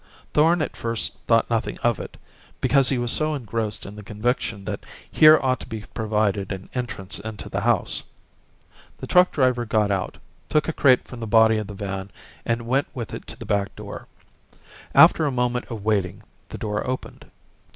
[0.33, 2.17] Thorn at first thought nothing of it,
[2.59, 4.79] because he was so engrossed in the conviction that
[5.11, 8.01] here ought to be provided an entrance into the house.
[8.97, 10.17] The truck driver got out,
[10.49, 12.09] took a crate from the body of the van,
[12.47, 14.07] and went with it to the back door.
[14.95, 17.27] After a moment of waiting, the door opened.